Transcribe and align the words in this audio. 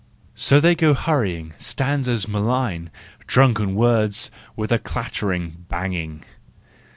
So 0.33 0.59
they 0.59 0.73
go 0.73 0.95
hurrying, 0.95 1.53
stanzas 1.59 2.27
malign, 2.27 2.89
Drunken 3.27 3.75
words—what 3.75 4.71
a 4.71 4.79
clattering, 4.79 5.67
banging! 5.69 6.25